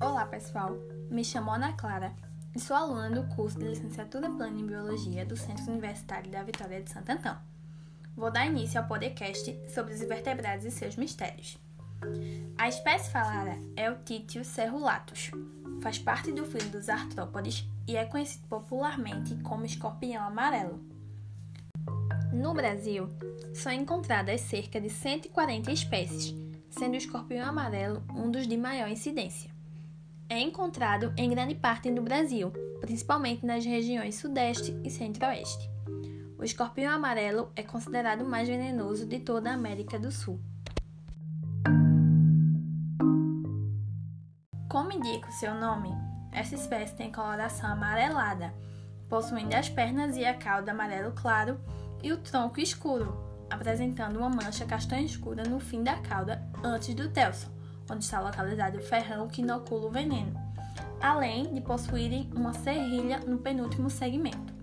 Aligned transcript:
Olá, 0.00 0.24
pessoal. 0.24 0.78
Me 1.10 1.22
chamo 1.22 1.50
Ana 1.50 1.74
Clara 1.74 2.14
e 2.56 2.58
sou 2.58 2.74
aluna 2.74 3.10
do 3.10 3.34
curso 3.34 3.58
de 3.58 3.66
Licenciatura 3.66 4.30
Plena 4.30 4.58
em 4.58 4.66
Biologia 4.66 5.26
do 5.26 5.36
Centro 5.36 5.70
Universitário 5.70 6.30
da 6.30 6.42
Vitória 6.42 6.80
de 6.80 6.90
Santo 6.90 7.12
Antão. 7.12 7.36
Vou 8.16 8.30
dar 8.30 8.46
início 8.46 8.80
ao 8.80 8.88
podcast 8.88 9.60
sobre 9.68 9.92
os 9.92 10.00
invertebrados 10.00 10.64
e 10.64 10.70
seus 10.70 10.96
mistérios. 10.96 11.58
A 12.56 12.66
espécie 12.66 13.10
falada 13.10 13.58
é 13.76 13.90
o 13.90 13.98
Titius 13.98 14.46
cerulatus. 14.46 15.32
Faz 15.82 15.98
parte 15.98 16.32
do 16.32 16.46
filho 16.46 16.70
dos 16.70 16.88
artrópodes 16.88 17.68
e 17.86 17.94
é 17.94 18.06
conhecido 18.06 18.48
popularmente 18.48 19.34
como 19.42 19.66
escorpião 19.66 20.24
amarelo. 20.24 20.82
No 22.32 22.54
Brasil, 22.54 23.06
são 23.52 23.70
encontradas 23.70 24.40
cerca 24.40 24.80
de 24.80 24.88
140 24.88 25.70
espécies, 25.70 26.34
sendo 26.70 26.94
o 26.94 26.96
escorpião 26.96 27.46
amarelo 27.46 28.02
um 28.14 28.30
dos 28.30 28.48
de 28.48 28.56
maior 28.56 28.88
incidência. 28.88 29.59
É 30.32 30.38
encontrado 30.38 31.12
em 31.16 31.28
grande 31.28 31.56
parte 31.56 31.90
do 31.90 32.02
Brasil, 32.02 32.52
principalmente 32.80 33.44
nas 33.44 33.64
regiões 33.64 34.14
Sudeste 34.14 34.80
e 34.84 34.88
Centro-Oeste. 34.88 35.68
O 36.38 36.44
escorpião 36.44 36.94
amarelo 36.94 37.50
é 37.56 37.64
considerado 37.64 38.20
o 38.22 38.28
mais 38.28 38.46
venenoso 38.46 39.04
de 39.04 39.18
toda 39.18 39.50
a 39.50 39.54
América 39.54 39.98
do 39.98 40.12
Sul. 40.12 40.40
Como 44.68 44.92
indica 44.92 45.28
o 45.28 45.32
seu 45.32 45.52
nome, 45.52 45.88
essa 46.30 46.54
espécie 46.54 46.94
tem 46.94 47.10
coloração 47.10 47.72
amarelada, 47.72 48.54
possuindo 49.08 49.56
as 49.56 49.68
pernas 49.68 50.16
e 50.16 50.24
a 50.24 50.32
cauda 50.32 50.70
amarelo 50.70 51.10
claro 51.10 51.60
e 52.04 52.12
o 52.12 52.18
tronco 52.18 52.60
escuro, 52.60 53.18
apresentando 53.50 54.20
uma 54.20 54.30
mancha 54.30 54.64
castanha 54.64 55.04
escura 55.04 55.42
no 55.42 55.58
fim 55.58 55.82
da 55.82 55.96
cauda 55.96 56.40
antes 56.62 56.94
do 56.94 57.10
telson, 57.10 57.50
onde 57.90 58.04
está 58.04 58.20
localizado 58.20 58.78
o 58.78 58.82
ferrão 58.82 59.28
que 59.28 59.42
inocula 59.42 59.86
o 59.86 59.90
veneno, 59.90 60.32
além 61.00 61.52
de 61.52 61.60
possuírem 61.60 62.30
uma 62.34 62.52
serrilha 62.52 63.20
no 63.20 63.38
penúltimo 63.38 63.90
segmento. 63.90 64.54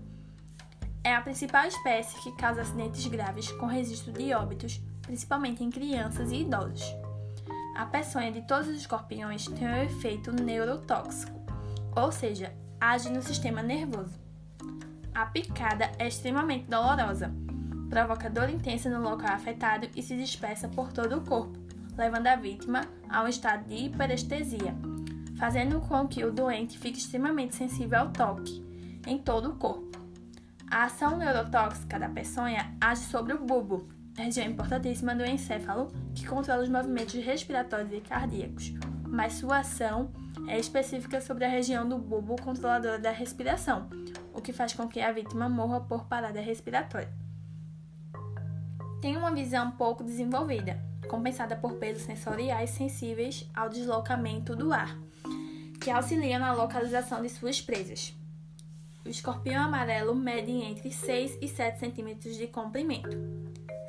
É 1.04 1.14
a 1.14 1.20
principal 1.20 1.66
espécie 1.66 2.20
que 2.22 2.32
causa 2.32 2.62
acidentes 2.62 3.06
graves 3.06 3.50
com 3.52 3.66
registro 3.66 4.12
de 4.12 4.32
óbitos, 4.34 4.80
principalmente 5.02 5.64
em 5.64 5.70
crianças 5.70 6.30
e 6.32 6.42
idosos. 6.42 6.84
A 7.76 7.86
peçonha 7.86 8.32
de 8.32 8.42
todos 8.42 8.68
os 8.68 8.76
escorpiões 8.76 9.46
tem 9.46 9.68
um 9.68 9.76
efeito 9.76 10.32
neurotóxico, 10.32 11.38
ou 11.94 12.10
seja, 12.10 12.52
age 12.80 13.08
no 13.08 13.22
sistema 13.22 13.62
nervoso. 13.62 14.18
A 15.14 15.26
picada 15.26 15.90
é 15.98 16.06
extremamente 16.06 16.66
dolorosa, 16.66 17.32
provoca 17.88 18.28
dor 18.28 18.50
intensa 18.50 18.90
no 18.90 19.02
local 19.02 19.32
afetado 19.32 19.88
e 19.96 20.02
se 20.02 20.16
dispersa 20.16 20.68
por 20.68 20.92
todo 20.92 21.16
o 21.16 21.24
corpo, 21.24 21.58
levando 21.98 22.28
a 22.28 22.36
vítima 22.36 22.82
a 23.08 23.22
um 23.22 23.28
estado 23.28 23.64
de 23.64 23.74
hiperestesia, 23.74 24.74
fazendo 25.36 25.80
com 25.80 26.06
que 26.06 26.24
o 26.24 26.32
doente 26.32 26.78
fique 26.78 26.98
extremamente 26.98 27.56
sensível 27.56 27.98
ao 27.98 28.12
toque 28.12 28.64
em 29.06 29.18
todo 29.18 29.50
o 29.50 29.56
corpo. 29.56 29.98
A 30.70 30.84
ação 30.84 31.16
neurotóxica 31.16 31.98
da 31.98 32.08
peçonha 32.08 32.76
age 32.80 33.02
sobre 33.02 33.32
o 33.32 33.44
bulbo, 33.44 33.88
região 34.16 34.46
importantíssima 34.46 35.14
do 35.14 35.24
encéfalo 35.24 35.90
que 36.14 36.26
controla 36.26 36.62
os 36.62 36.68
movimentos 36.68 37.14
respiratórios 37.14 37.92
e 37.92 38.00
cardíacos, 38.00 38.72
mas 39.06 39.34
sua 39.34 39.58
ação 39.58 40.10
é 40.46 40.58
específica 40.58 41.20
sobre 41.20 41.44
a 41.44 41.48
região 41.48 41.88
do 41.88 41.98
bulbo 41.98 42.36
controladora 42.40 42.98
da 42.98 43.10
respiração, 43.10 43.88
o 44.32 44.40
que 44.40 44.52
faz 44.52 44.72
com 44.72 44.86
que 44.86 45.00
a 45.00 45.10
vítima 45.10 45.48
morra 45.48 45.80
por 45.80 46.04
parada 46.04 46.40
respiratória. 46.40 47.12
Tem 49.00 49.16
uma 49.16 49.32
visão 49.32 49.70
pouco 49.70 50.04
desenvolvida, 50.04 50.87
compensada 51.08 51.56
por 51.56 51.74
pelos 51.74 52.02
sensoriais 52.02 52.70
sensíveis 52.70 53.48
ao 53.54 53.68
deslocamento 53.68 54.54
do 54.54 54.72
ar, 54.72 54.96
que 55.80 55.90
auxiliam 55.90 56.38
na 56.38 56.52
localização 56.52 57.22
de 57.22 57.28
suas 57.28 57.60
presas. 57.60 58.14
O 59.04 59.08
escorpião 59.08 59.64
amarelo 59.64 60.14
mede 60.14 60.50
entre 60.50 60.92
6 60.92 61.38
e 61.40 61.48
7 61.48 61.78
centímetros 61.78 62.36
de 62.36 62.46
comprimento. 62.46 63.16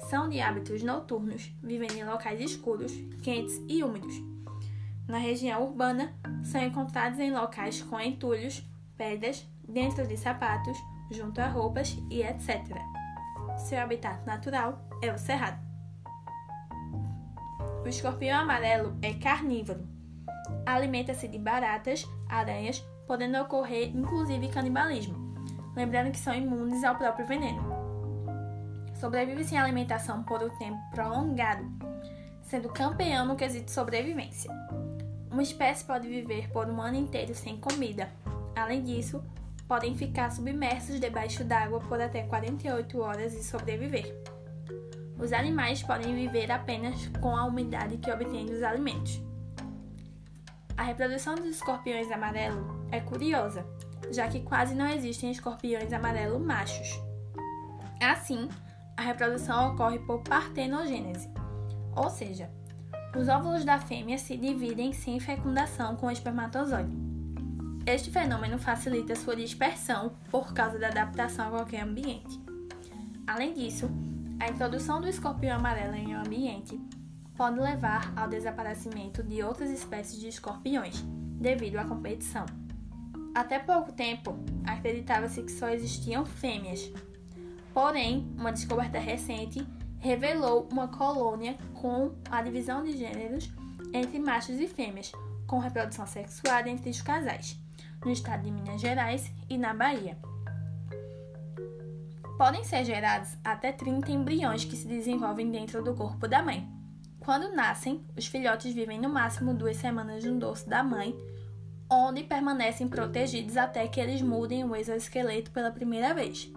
São 0.09 0.29
de 0.29 0.39
hábitos 0.39 0.81
noturnos, 0.81 1.51
vivendo 1.61 1.95
em 1.95 2.05
locais 2.05 2.39
escuros, 2.39 2.93
quentes 3.21 3.61
e 3.67 3.83
úmidos. 3.83 4.15
Na 5.07 5.17
região 5.17 5.63
urbana, 5.63 6.13
são 6.43 6.63
encontrados 6.63 7.19
em 7.19 7.31
locais 7.31 7.81
com 7.81 7.99
entulhos, 7.99 8.63
pedras, 8.95 9.45
dentro 9.67 10.07
de 10.07 10.15
sapatos, 10.15 10.77
junto 11.11 11.41
a 11.41 11.47
roupas 11.47 11.97
e 12.09 12.21
etc. 12.21 12.77
Seu 13.57 13.79
habitat 13.79 14.25
natural 14.25 14.87
é 15.01 15.11
o 15.11 15.17
cerrado. 15.17 15.68
O 17.83 17.87
escorpião 17.87 18.41
amarelo 18.41 18.97
é 19.01 19.13
carnívoro. 19.13 19.87
Alimenta-se 20.65 21.27
de 21.27 21.37
baratas, 21.37 22.05
aranhas, 22.27 22.83
podendo 23.07 23.39
ocorrer 23.39 23.89
inclusive 23.95 24.49
canibalismo, 24.49 25.15
lembrando 25.75 26.11
que 26.11 26.19
são 26.19 26.33
imunes 26.33 26.83
ao 26.83 26.95
próprio 26.95 27.25
veneno. 27.25 27.63
Sobrevive 28.99 29.43
sem 29.45 29.57
alimentação 29.57 30.23
por 30.23 30.43
um 30.43 30.49
tempo 30.57 30.77
prolongado, 30.91 31.65
sendo 32.43 32.69
campeão 32.69 33.25
no 33.25 33.35
quesito 33.35 33.71
sobrevivência. 33.71 34.51
Uma 35.31 35.41
espécie 35.41 35.85
pode 35.85 36.07
viver 36.07 36.49
por 36.51 36.67
um 36.67 36.81
ano 36.81 36.97
inteiro 36.97 37.33
sem 37.33 37.57
comida. 37.57 38.09
Além 38.55 38.83
disso, 38.83 39.23
podem 39.67 39.95
ficar 39.95 40.31
submersos 40.31 40.99
debaixo 40.99 41.43
d'água 41.43 41.79
por 41.79 42.01
até 42.01 42.23
48 42.23 42.99
horas 42.99 43.33
e 43.33 43.43
sobreviver. 43.43 44.13
Os 45.19 45.33
animais 45.33 45.83
podem 45.83 46.15
viver 46.15 46.49
apenas 46.49 47.07
com 47.19 47.35
a 47.35 47.45
umidade 47.45 47.97
que 47.97 48.09
obtêm 48.09 48.45
dos 48.45 48.63
alimentos. 48.63 49.21
A 50.77 50.83
reprodução 50.83 51.35
dos 51.35 51.47
escorpiões 51.47 52.09
amarelos 52.09 52.65
é 52.89 53.01
curiosa, 53.01 53.65
já 54.11 54.29
que 54.29 54.39
quase 54.39 54.73
não 54.73 54.87
existem 54.87 55.29
escorpiões 55.29 55.91
amarelo 55.91 56.39
machos. 56.39 57.01
Assim, 58.01 58.47
a 58.95 59.01
reprodução 59.01 59.73
ocorre 59.73 59.99
por 59.99 60.23
partenogênese, 60.23 61.29
ou 61.95 62.09
seja, 62.09 62.49
os 63.13 63.27
óvulos 63.27 63.65
da 63.65 63.77
fêmea 63.77 64.17
se 64.17 64.37
dividem 64.37 64.93
sem 64.93 65.19
fecundação 65.19 65.97
com 65.97 66.07
o 66.07 66.11
espermatozoide. 66.11 66.95
Este 67.85 68.09
fenômeno 68.09 68.57
facilita 68.57 69.15
sua 69.15 69.35
dispersão 69.35 70.13
por 70.29 70.53
causa 70.53 70.79
da 70.79 70.87
adaptação 70.87 71.47
a 71.47 71.51
qualquer 71.51 71.81
ambiente. 71.81 72.39
Além 73.27 73.53
disso, 73.53 73.89
a 74.39 74.49
introdução 74.49 75.01
do 75.01 75.07
escorpião 75.07 75.57
amarelo 75.57 75.95
em 75.95 76.15
um 76.15 76.19
ambiente 76.19 76.79
pode 77.35 77.59
levar 77.59 78.11
ao 78.15 78.27
desaparecimento 78.27 79.21
de 79.23 79.43
outras 79.43 79.69
espécies 79.69 80.19
de 80.19 80.27
escorpiões 80.27 81.01
devido 81.39 81.77
à 81.77 81.85
competição. 81.85 82.45
Até 83.33 83.59
pouco 83.59 83.91
tempo, 83.91 84.37
acreditava-se 84.65 85.43
que 85.43 85.51
só 85.51 85.69
existiam 85.69 86.25
fêmeas. 86.25 86.91
Porém, 87.73 88.33
uma 88.37 88.51
descoberta 88.51 88.99
recente 88.99 89.65
revelou 89.99 90.67
uma 90.71 90.87
colônia 90.87 91.57
com 91.75 92.13
a 92.29 92.41
divisão 92.41 92.83
de 92.83 92.97
gêneros 92.97 93.49
entre 93.93 94.19
machos 94.19 94.59
e 94.59 94.67
fêmeas, 94.67 95.11
com 95.45 95.59
reprodução 95.59 96.05
sexuada 96.05 96.69
entre 96.69 96.89
os 96.89 97.01
casais 97.01 97.59
no 98.03 98.11
estado 98.11 98.43
de 98.43 98.51
Minas 98.51 98.81
Gerais 98.81 99.31
e 99.49 99.57
na 99.57 99.73
Bahia. 99.73 100.17
Podem 102.39 102.63
ser 102.63 102.85
gerados 102.85 103.37
até 103.43 103.69
30 103.73 104.13
embriões 104.13 104.63
que 104.63 104.73
se 104.73 104.87
desenvolvem 104.87 105.51
dentro 105.51 105.83
do 105.83 105.93
corpo 105.93 106.25
da 106.25 106.41
mãe. 106.41 106.65
Quando 107.19 107.53
nascem, 107.53 108.01
os 108.17 108.27
filhotes 108.27 108.73
vivem 108.73 108.97
no 108.97 109.09
máximo 109.09 109.53
duas 109.53 109.75
semanas 109.75 110.23
no 110.23 110.39
dorso 110.39 110.69
da 110.69 110.81
mãe, 110.81 111.13
onde 111.91 112.23
permanecem 112.23 112.87
protegidos 112.87 113.57
até 113.57 113.85
que 113.89 113.99
eles 113.99 114.21
mudem 114.21 114.63
o 114.63 114.73
exoesqueleto 114.73 115.51
pela 115.51 115.69
primeira 115.69 116.13
vez. 116.13 116.49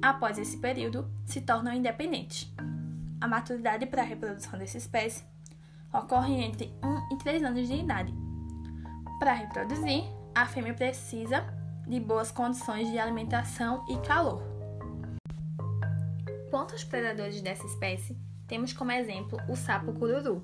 Após 0.00 0.38
esse 0.38 0.56
período, 0.56 1.06
se 1.26 1.42
tornam 1.42 1.74
independentes. 1.74 2.50
A 3.20 3.28
maturidade 3.28 3.84
para 3.84 4.00
a 4.00 4.06
reprodução 4.06 4.58
dessa 4.58 4.78
espécie 4.78 5.26
ocorre 5.92 6.42
entre 6.42 6.72
1 6.82 7.14
e 7.14 7.18
3 7.18 7.42
anos 7.42 7.68
de 7.68 7.74
idade. 7.74 8.14
Para 9.18 9.34
reproduzir, 9.34 10.04
a 10.34 10.46
fêmea 10.46 10.72
precisa 10.72 11.44
de 11.86 12.00
boas 12.00 12.30
condições 12.30 12.90
de 12.90 12.98
alimentação 12.98 13.84
e 13.90 13.98
calor. 13.98 14.55
Quanto 16.56 16.72
aos 16.72 16.84
predadores 16.84 17.42
dessa 17.42 17.66
espécie, 17.66 18.16
temos 18.48 18.72
como 18.72 18.90
exemplo 18.90 19.38
o 19.46 19.54
sapo 19.54 19.92
cururu. 19.92 20.42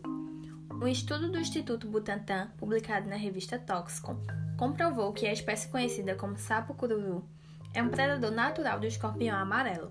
Um 0.70 0.87
estudo 0.87 1.32
do 1.32 1.38
Instituto 1.38 1.88
Butantan, 1.88 2.50
publicado 2.59 3.09
na 3.09 3.17
revista 3.17 3.59
Toxicon, 3.59 4.20
comprovou 4.59 5.14
que 5.14 5.26
a 5.26 5.32
espécie 5.32 5.69
conhecida 5.69 6.14
como 6.14 6.37
sapo 6.37 6.75
cururu 6.75 7.26
é 7.73 7.82
um 7.82 7.88
predador 7.88 8.31
natural 8.31 8.79
do 8.79 8.87
escorpião 8.87 9.38
amarelo. 9.38 9.91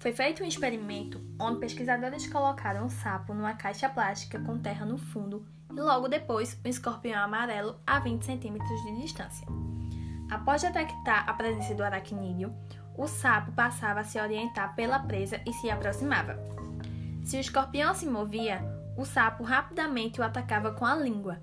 Foi 0.00 0.12
feito 0.12 0.42
um 0.42 0.46
experimento 0.46 1.24
onde 1.40 1.60
pesquisadores 1.60 2.26
colocaram 2.26 2.86
o 2.86 2.90
sapo 2.90 3.32
numa 3.32 3.54
caixa 3.54 3.88
plástica 3.88 4.40
com 4.40 4.58
terra 4.58 4.84
no 4.84 4.98
fundo 4.98 5.46
e 5.70 5.80
logo 5.80 6.08
depois 6.08 6.58
um 6.64 6.68
escorpião 6.68 7.22
amarelo 7.22 7.76
a 7.86 8.00
20 8.00 8.24
centímetros 8.24 8.82
de 8.82 9.02
distância. 9.02 9.46
Após 10.28 10.62
detectar 10.62 11.28
a 11.28 11.32
presença 11.34 11.76
do 11.76 11.84
aracnídeo, 11.84 12.52
o 12.96 13.06
sapo 13.06 13.52
passava 13.52 14.00
a 14.00 14.04
se 14.04 14.20
orientar 14.20 14.74
pela 14.74 14.98
presa 14.98 15.40
e 15.46 15.52
se 15.52 15.70
aproximava. 15.70 16.38
Se 17.24 17.36
o 17.36 17.40
escorpião 17.40 17.94
se 17.94 18.06
movia, 18.06 18.60
o 18.96 19.04
sapo 19.04 19.42
rapidamente 19.42 20.20
o 20.20 20.24
atacava 20.24 20.72
com 20.72 20.84
a 20.84 20.94
língua. 20.94 21.38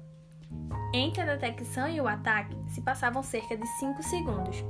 Entre 0.93 1.21
a 1.21 1.25
detecção 1.25 1.87
e 1.87 1.99
o 1.99 2.07
ataque 2.07 2.55
se 2.69 2.81
passavam 2.81 3.23
cerca 3.23 3.57
de 3.57 3.65
5 3.65 4.03
segundos. 4.03 4.63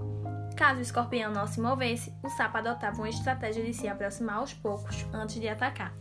Caso 0.55 0.79
o 0.79 0.83
escorpião 0.83 1.31
não 1.31 1.47
se 1.47 1.59
movesse, 1.59 2.13
o 2.23 2.29
sapo 2.29 2.57
adotava 2.57 2.97
uma 2.97 3.09
estratégia 3.09 3.63
de 3.63 3.73
se 3.73 3.87
aproximar 3.87 4.37
aos 4.37 4.53
poucos 4.53 5.05
antes 5.13 5.39
de 5.39 5.47
atacar. 5.47 5.93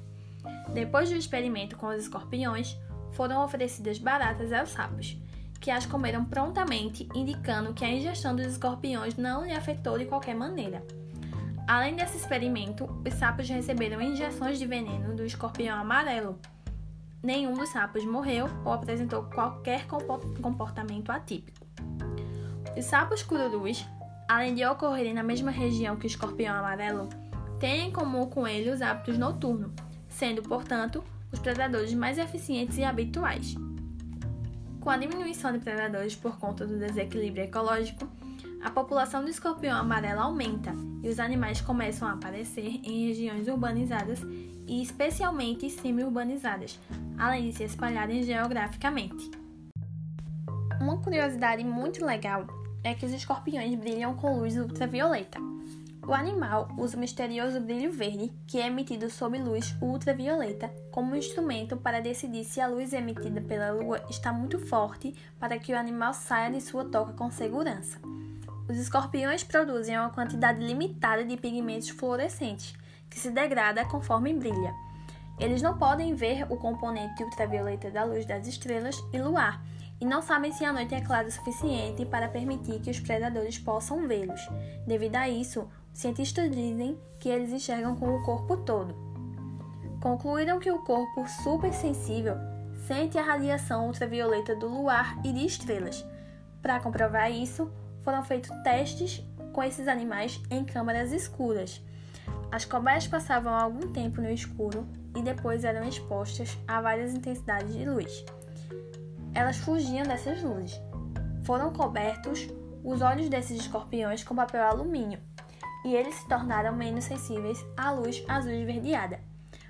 Depois 0.73 1.09
do 1.09 1.17
experimento 1.17 1.77
com 1.77 1.87
os 1.87 2.03
escorpiões, 2.03 2.77
foram 3.13 3.43
oferecidas 3.45 3.99
baratas 3.99 4.53
aos 4.53 4.71
sapos, 4.71 5.19
que 5.61 5.71
as 5.71 5.85
comeram 5.85 6.25
prontamente, 6.25 7.07
indicando 7.15 7.75
que 7.75 7.85
a 7.85 7.93
ingestão 7.93 8.35
dos 8.35 8.47
escorpiões 8.47 9.17
não 9.17 9.45
lhe 9.45 9.53
afetou 9.53 9.99
de 9.99 10.07
qualquer 10.07 10.35
maneira. 10.35 10.83
Além 11.69 11.95
desse 11.95 12.17
experimento, 12.17 12.89
os 13.07 13.15
sapos 13.15 13.49
receberam 13.49 14.01
injeções 14.01 14.59
de 14.59 14.67
veneno 14.67 15.15
do 15.15 15.25
escorpião 15.25 15.79
amarelo. 15.79 16.39
Nenhum 17.23 17.53
dos 17.53 17.69
sapos 17.69 18.05
morreu 18.05 18.49
ou 18.65 18.73
apresentou 18.73 19.25
qualquer 19.25 19.87
comportamento 19.87 21.11
atípico. 21.11 21.67
Os 22.77 22.87
sapos 22.87 23.23
cururus, 23.23 23.87
além 24.27 24.55
de 24.55 24.65
ocorrerem 24.65 25.13
na 25.13 25.23
mesma 25.23 25.51
região 25.51 25.97
que 25.97 26.07
o 26.07 26.09
escorpião 26.09 26.57
amarelo, 26.57 27.09
têm 27.59 27.89
em 27.89 27.93
comum 27.93 28.27
com 28.27 28.49
ele 28.49 28.71
os 28.71 28.81
hábitos 28.81 29.19
noturnos, 29.19 29.71
sendo, 30.09 30.43
portanto, 30.43 31.05
os 31.31 31.39
predadores 31.39 31.93
mais 31.93 32.17
eficientes 32.17 32.79
e 32.79 32.85
habituais. 32.85 33.55
Com 34.81 34.89
a 34.89 34.97
diminuição 34.97 35.53
de 35.53 35.59
predadores 35.59 36.17
por 36.17 36.39
conta 36.39 36.67
do 36.67 36.79
desequilíbrio 36.79 37.45
ecológico, 37.45 38.09
a 38.63 38.71
população 38.71 39.23
do 39.23 39.31
escorpião 39.31 39.77
amarelo 39.77 40.21
aumenta 40.21 40.75
e 41.03 41.09
os 41.09 41.19
animais 41.19 41.61
começam 41.61 42.09
a 42.09 42.13
aparecer 42.13 42.81
em 42.83 43.09
regiões 43.09 43.47
urbanizadas 43.47 44.21
e 44.67 44.83
especialmente 44.83 45.69
semi-urbanizadas, 45.69 46.79
além 47.19 47.51
de 47.51 47.57
se 47.57 47.65
espalharem 47.65 48.23
geograficamente. 48.23 49.31
Uma 50.81 50.99
curiosidade 50.99 51.63
muito 51.65 52.05
legal 52.05 52.47
é 52.83 52.95
que 52.95 53.05
os 53.05 53.13
escorpiões 53.13 53.75
brilham 53.79 54.15
com 54.15 54.39
luz 54.39 54.57
ultravioleta. 54.57 55.50
O 56.07 56.15
animal 56.15 56.69
usa 56.77 56.97
o 56.97 57.01
misterioso 57.01 57.61
brilho 57.61 57.93
verde, 57.93 58.33
que 58.47 58.59
é 58.61 58.67
emitido 58.67 59.11
sob 59.11 59.39
luz 59.39 59.77
ultravioleta, 59.81 60.73
como 60.91 61.15
instrumento 61.15 61.77
para 61.77 62.01
decidir 62.01 62.45
se 62.45 62.61
a 62.61 62.67
luz 62.67 62.93
emitida 62.93 63.41
pela 63.41 63.71
lua 63.71 64.03
está 64.09 64.33
muito 64.33 64.59
forte 64.59 65.15
para 65.39 65.59
que 65.59 65.73
o 65.73 65.79
animal 65.79 66.13
saia 66.15 66.51
de 66.51 66.61
sua 66.61 66.85
toca 66.85 67.13
com 67.13 67.31
segurança. 67.31 67.99
Os 68.69 68.79
escorpiões 68.79 69.45
produzem 69.45 69.99
uma 69.99 70.11
quantidade 70.11 70.65
limitada 70.65 71.25
de 71.25 71.37
pigmentos 71.37 71.91
fluorescentes, 71.91 72.75
que 73.09 73.19
se 73.19 73.31
degrada 73.31 73.85
conforme 73.85 74.33
brilha. 74.33 74.75
Eles 75.39 75.63
não 75.63 75.79
podem 75.79 76.15
ver 76.15 76.45
o 76.51 76.57
componente 76.57 77.23
ultravioleta 77.23 77.91
da 77.91 78.05
luz 78.05 78.25
das 78.27 78.47
estrelas 78.47 78.97
e 79.13 79.19
luar, 79.19 79.63
e 80.01 80.05
não 80.07 80.23
sabem 80.23 80.51
se 80.51 80.65
a 80.65 80.73
noite 80.73 80.95
é 80.95 81.01
clara 81.01 81.29
o 81.29 81.31
suficiente 81.31 82.07
para 82.07 82.29
permitir 82.29 82.81
que 82.81 82.91
os 82.91 82.99
predadores 82.99 83.59
possam 83.59 84.09
vê-los. 84.09 84.41
Devido 84.87 85.17
a 85.17 85.29
isso, 85.29 85.69
cientistas 85.93 86.51
dizem 86.51 86.99
que 87.19 87.29
eles 87.29 87.53
enxergam 87.53 87.97
com 87.97 88.15
o 88.15 88.23
corpo 88.23 88.57
todo. 88.57 88.95
Concluíram 90.01 90.59
que 90.59 90.71
o 90.71 90.79
corpo 90.79 91.29
supersensível 91.43 92.37
sente 92.87 93.19
a 93.19 93.23
radiação 93.23 93.87
ultravioleta 93.87 94.57
do 94.57 94.67
luar 94.67 95.19
e 95.25 95.33
de 95.33 95.45
estrelas. 95.45 96.05
Para 96.63 96.81
comprovar 96.81 97.31
isso, 97.31 97.71
foram 98.03 98.25
feitos 98.25 98.51
testes 98.63 99.23
com 99.53 99.63
esses 99.63 99.89
animais 99.89 100.41
em 100.51 100.65
câmaras 100.65 101.13
escuras. 101.13 101.83
As 102.51 102.65
cobaias 102.65 103.07
passavam 103.07 103.55
algum 103.55 103.93
tempo 103.93 104.21
no 104.21 104.31
escuro 104.31 104.89
e 105.17 105.23
depois 105.23 105.65
eram 105.65 105.87
expostas 105.87 106.57
a 106.67 106.81
várias 106.81 107.15
intensidades 107.15 107.75
de 107.75 107.85
luz. 107.85 108.25
Elas 109.35 109.59
fugiam 109.59 110.05
dessas 110.05 110.43
luzes. 110.43 110.81
Foram 111.45 111.73
cobertos 111.73 112.49
os 112.83 113.03
olhos 113.03 113.29
desses 113.29 113.61
escorpiões 113.61 114.25
com 114.25 114.35
papel 114.35 114.65
alumínio 114.65 115.21
e 115.85 115.95
eles 115.95 116.15
se 116.15 116.29
tornaram 116.29 116.75
menos 116.75 117.05
sensíveis 117.05 117.65
à 117.77 117.91
luz 117.91 118.25
azul 118.29 118.53
esverdeada, 118.53 119.21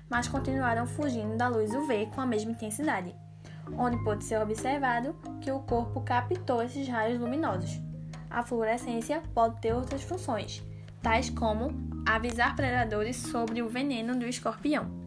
mas 0.09 0.27
continuaram 0.27 0.85
fugindo 0.85 1.37
da 1.37 1.47
luz 1.47 1.73
UV 1.73 2.07
com 2.13 2.21
a 2.21 2.25
mesma 2.25 2.51
intensidade, 2.51 3.15
onde 3.77 4.03
pôde 4.03 4.23
ser 4.23 4.41
observado 4.41 5.15
que 5.39 5.51
o 5.51 5.59
corpo 5.59 6.01
captou 6.01 6.61
esses 6.61 6.87
raios 6.87 7.19
luminosos 7.19 7.81
a 8.31 8.43
fluorescência 8.43 9.21
pode 9.33 9.59
ter 9.59 9.73
outras 9.73 10.01
funções, 10.03 10.63
tais 11.01 11.29
como 11.29 11.69
avisar 12.07 12.55
predadores 12.55 13.17
sobre 13.17 13.61
o 13.61 13.67
veneno 13.67 14.17
do 14.17 14.25
escorpião. 14.25 15.00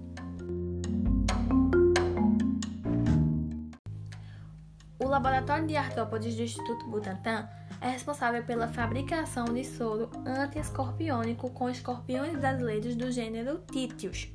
Laboratório 5.14 5.69
de 5.69 5.76
Artrópodes 5.76 6.34
do 6.34 6.43
Instituto 6.43 6.88
Butantan 6.88 7.49
é 7.81 7.88
responsável 7.88 8.43
pela 8.43 8.66
fabricação 8.66 9.44
de 9.44 9.62
soro 9.62 10.11
anti-escorpiônico 10.26 11.50
com 11.50 11.70
escorpiões 11.70 12.37
brasileiros 12.37 12.96
do 12.96 13.12
gênero 13.12 13.62
Titius. 13.70 14.26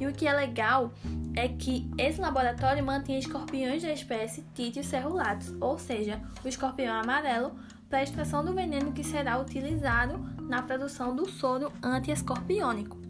E 0.00 0.06
o 0.08 0.12
que 0.12 0.26
é 0.26 0.32
legal 0.32 0.92
é 1.36 1.46
que 1.46 1.88
esse 1.96 2.20
laboratório 2.20 2.84
mantém 2.84 3.20
escorpiões 3.20 3.84
da 3.84 3.92
espécie 3.92 4.42
Titius 4.52 4.86
cerulatus, 4.86 5.54
ou 5.60 5.78
seja, 5.78 6.20
o 6.44 6.48
escorpião 6.48 6.96
amarelo 6.96 7.54
para 7.88 7.98
a 7.98 8.02
extração 8.02 8.44
do 8.44 8.52
veneno 8.52 8.90
que 8.90 9.04
será 9.04 9.40
utilizado 9.40 10.18
na 10.42 10.60
produção 10.60 11.14
do 11.14 11.30
soro 11.30 11.72
anti-escorpiônico. 11.80 13.00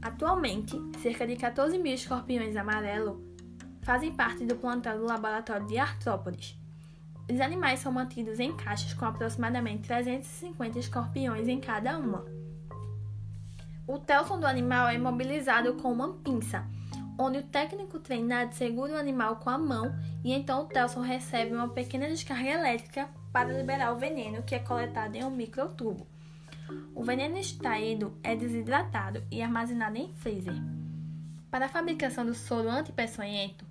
Atualmente, 0.00 0.74
cerca 1.02 1.26
de 1.26 1.36
14 1.36 1.76
mil 1.78 1.92
escorpiões 1.92 2.56
amarelo 2.56 3.29
fazem 3.82 4.12
parte 4.12 4.44
do 4.44 4.56
plantão 4.56 4.98
do 4.98 5.06
laboratório 5.06 5.66
de 5.66 5.78
artrópodes. 5.78 6.56
Os 7.30 7.40
animais 7.40 7.80
são 7.80 7.92
mantidos 7.92 8.40
em 8.40 8.56
caixas 8.56 8.92
com 8.92 9.04
aproximadamente 9.04 9.86
350 9.86 10.78
escorpiões 10.78 11.46
em 11.46 11.60
cada 11.60 11.98
uma. 11.98 12.24
O 13.86 13.98
telson 13.98 14.38
do 14.38 14.46
animal 14.46 14.88
é 14.88 14.94
imobilizado 14.94 15.74
com 15.74 15.92
uma 15.92 16.12
pinça, 16.14 16.64
onde 17.18 17.38
o 17.38 17.42
técnico 17.42 17.98
treinado 17.98 18.54
segura 18.54 18.94
o 18.94 18.98
animal 18.98 19.36
com 19.36 19.50
a 19.50 19.58
mão 19.58 19.94
e 20.24 20.32
então 20.32 20.62
o 20.62 20.66
telson 20.66 21.00
recebe 21.00 21.54
uma 21.54 21.68
pequena 21.68 22.08
descarga 22.08 22.48
elétrica 22.48 23.08
para 23.32 23.52
liberar 23.52 23.92
o 23.92 23.98
veneno 23.98 24.42
que 24.42 24.54
é 24.54 24.58
coletado 24.58 25.16
em 25.16 25.24
um 25.24 25.30
microtubo. 25.30 26.06
O 26.94 27.02
veneno 27.02 27.38
extraído 27.38 28.16
é 28.22 28.34
desidratado 28.34 29.22
e 29.30 29.42
armazenado 29.42 29.96
em 29.96 30.12
freezer. 30.14 30.54
Para 31.50 31.66
a 31.66 31.68
fabricação 31.68 32.24
do 32.24 32.34
soro 32.34 32.68
antipeçonhento, 32.68 33.64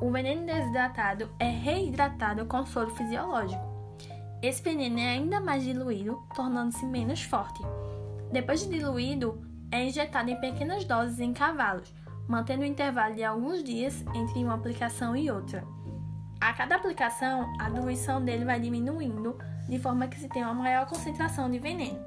o 0.00 0.10
veneno 0.10 0.46
desidratado 0.46 1.28
é 1.38 1.48
reidratado 1.48 2.46
com 2.46 2.64
soro 2.64 2.90
fisiológico. 2.90 3.62
Esse 4.42 4.62
veneno 4.62 4.98
é 4.98 5.10
ainda 5.10 5.40
mais 5.40 5.62
diluído, 5.62 6.22
tornando-se 6.34 6.86
menos 6.86 7.22
forte. 7.22 7.62
Depois 8.32 8.60
de 8.60 8.70
diluído, 8.70 9.42
é 9.70 9.84
injetado 9.84 10.30
em 10.30 10.40
pequenas 10.40 10.84
doses 10.84 11.20
em 11.20 11.34
cavalos, 11.34 11.92
mantendo 12.26 12.62
um 12.62 12.66
intervalo 12.66 13.14
de 13.14 13.22
alguns 13.22 13.62
dias 13.62 14.02
entre 14.14 14.42
uma 14.42 14.54
aplicação 14.54 15.14
e 15.14 15.30
outra. 15.30 15.62
A 16.40 16.54
cada 16.54 16.76
aplicação, 16.76 17.52
a 17.58 17.68
diluição 17.68 18.24
dele 18.24 18.46
vai 18.46 18.58
diminuindo, 18.58 19.36
de 19.68 19.78
forma 19.78 20.08
que 20.08 20.18
se 20.18 20.28
tem 20.28 20.42
uma 20.42 20.54
maior 20.54 20.86
concentração 20.86 21.50
de 21.50 21.58
veneno. 21.58 22.00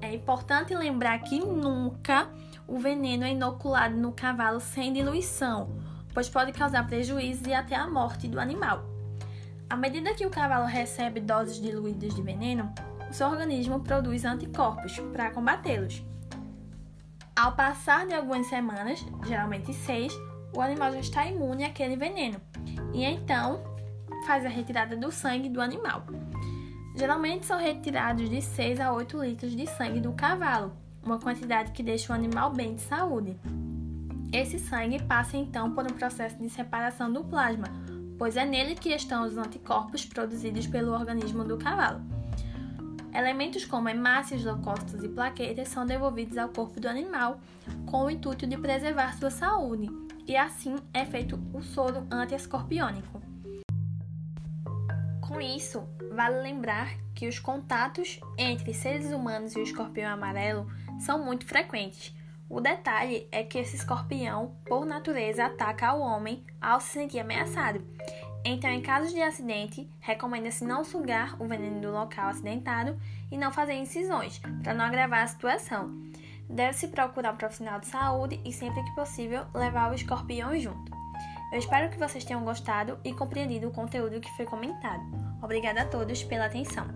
É 0.00 0.14
importante 0.14 0.74
lembrar 0.74 1.18
que 1.18 1.40
nunca 1.40 2.28
o 2.68 2.78
veneno 2.78 3.24
é 3.24 3.32
inoculado 3.32 3.96
no 3.96 4.12
cavalo 4.12 4.60
sem 4.60 4.92
diluição, 4.92 5.68
pois 6.12 6.28
pode 6.28 6.52
causar 6.52 6.86
prejuízo 6.86 7.48
e 7.48 7.54
até 7.54 7.74
a 7.74 7.88
morte 7.88 8.28
do 8.28 8.40
animal. 8.40 8.84
À 9.68 9.76
medida 9.76 10.14
que 10.14 10.26
o 10.26 10.30
cavalo 10.30 10.66
recebe 10.66 11.20
doses 11.20 11.60
diluídas 11.60 12.14
de 12.14 12.22
veneno, 12.22 12.72
o 13.08 13.12
seu 13.12 13.28
organismo 13.28 13.80
produz 13.80 14.24
anticorpos 14.24 14.98
para 15.12 15.30
combatê-los. 15.30 16.04
Ao 17.36 17.52
passar 17.52 18.06
de 18.06 18.14
algumas 18.14 18.46
semanas, 18.48 19.04
geralmente 19.26 19.72
seis, 19.72 20.12
o 20.54 20.60
animal 20.60 20.92
já 20.92 21.00
está 21.00 21.26
imune 21.26 21.64
àquele 21.64 21.96
veneno 21.96 22.40
e 22.92 23.04
então 23.04 23.62
faz 24.26 24.44
a 24.44 24.48
retirada 24.48 24.96
do 24.96 25.10
sangue 25.10 25.48
do 25.48 25.60
animal. 25.60 26.04
Geralmente 26.96 27.46
são 27.46 27.58
retirados 27.58 28.28
de 28.28 28.42
6 28.42 28.80
a 28.80 28.92
8 28.92 29.22
litros 29.22 29.56
de 29.56 29.66
sangue 29.66 30.00
do 30.00 30.12
cavalo, 30.12 30.72
uma 31.02 31.18
quantidade 31.18 31.72
que 31.72 31.82
deixa 31.82 32.12
o 32.12 32.16
animal 32.16 32.52
bem 32.52 32.74
de 32.74 32.82
saúde. 32.82 33.38
Esse 34.32 34.60
sangue 34.60 35.02
passa 35.02 35.36
então 35.36 35.72
por 35.72 35.84
um 35.84 35.94
processo 35.94 36.38
de 36.38 36.48
separação 36.48 37.12
do 37.12 37.24
plasma, 37.24 37.66
pois 38.16 38.36
é 38.36 38.44
nele 38.44 38.76
que 38.76 38.90
estão 38.90 39.26
os 39.26 39.36
anticorpos 39.36 40.04
produzidos 40.04 40.66
pelo 40.68 40.92
organismo 40.92 41.42
do 41.42 41.58
cavalo. 41.58 42.00
Elementos 43.12 43.64
como 43.64 43.88
hemácias, 43.88 44.44
leucócitos 44.44 45.02
e 45.02 45.08
plaquetas 45.08 45.68
são 45.68 45.84
devolvidos 45.84 46.38
ao 46.38 46.48
corpo 46.48 46.78
do 46.78 46.88
animal 46.88 47.40
com 47.86 48.04
o 48.04 48.10
intuito 48.10 48.46
de 48.46 48.56
preservar 48.56 49.18
sua 49.18 49.30
saúde, 49.30 49.88
e 50.28 50.36
assim 50.36 50.76
é 50.94 51.04
feito 51.04 51.36
o 51.52 51.60
soro 51.60 52.06
antiescorpiônico. 52.08 53.20
Com 55.20 55.40
isso, 55.40 55.82
vale 56.12 56.40
lembrar 56.40 56.94
que 57.14 57.26
os 57.26 57.40
contatos 57.40 58.20
entre 58.38 58.72
seres 58.72 59.12
humanos 59.12 59.56
e 59.56 59.58
o 59.58 59.62
escorpião 59.62 60.12
amarelo 60.12 60.70
são 61.00 61.24
muito 61.24 61.46
frequentes. 61.46 62.14
O 62.50 62.60
detalhe 62.60 63.28
é 63.30 63.44
que 63.44 63.58
esse 63.58 63.76
escorpião, 63.76 64.56
por 64.66 64.84
natureza, 64.84 65.46
ataca 65.46 65.94
o 65.94 66.00
homem 66.00 66.44
ao 66.60 66.80
se 66.80 66.88
sentir 66.88 67.20
ameaçado. 67.20 67.80
Então, 68.44 68.68
em 68.68 68.82
casos 68.82 69.12
de 69.12 69.22
acidente, 69.22 69.88
recomenda-se 70.00 70.64
não 70.64 70.82
sugar 70.82 71.40
o 71.40 71.46
veneno 71.46 71.80
do 71.80 71.92
local 71.92 72.28
acidentado 72.28 72.98
e 73.30 73.38
não 73.38 73.52
fazer 73.52 73.74
incisões, 73.74 74.40
para 74.64 74.74
não 74.74 74.84
agravar 74.84 75.22
a 75.22 75.28
situação. 75.28 75.94
Deve-se 76.48 76.88
procurar 76.88 77.34
um 77.34 77.36
profissional 77.36 77.78
de 77.78 77.86
saúde 77.86 78.40
e, 78.44 78.52
sempre 78.52 78.82
que 78.82 78.94
possível, 78.96 79.46
levar 79.54 79.92
o 79.92 79.94
escorpião 79.94 80.58
junto. 80.58 80.90
Eu 81.52 81.58
espero 81.60 81.88
que 81.88 81.98
vocês 81.98 82.24
tenham 82.24 82.44
gostado 82.44 82.98
e 83.04 83.12
compreendido 83.12 83.68
o 83.68 83.72
conteúdo 83.72 84.20
que 84.20 84.36
foi 84.36 84.44
comentado. 84.44 85.02
Obrigada 85.40 85.82
a 85.82 85.86
todos 85.86 86.24
pela 86.24 86.46
atenção. 86.46 86.88